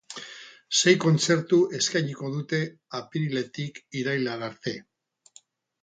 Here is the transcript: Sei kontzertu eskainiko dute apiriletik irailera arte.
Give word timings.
Sei 0.77 0.93
kontzertu 1.03 1.59
eskainiko 1.81 2.31
dute 2.37 2.63
apiriletik 3.03 3.79
irailera 4.03 4.43
arte. 4.53 4.79